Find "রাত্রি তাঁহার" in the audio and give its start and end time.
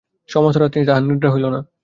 0.57-1.03